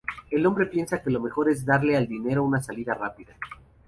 El 0.31 0.47
hombre 0.47 0.65
piensa 0.65 1.03
que 1.03 1.11
lo 1.11 1.19
mejor 1.19 1.47
es 1.51 1.63
darle 1.63 1.95
al 1.95 2.07
dinero 2.07 2.43
una 2.43 2.59
salida 2.59 2.95
rápida. 2.95 3.35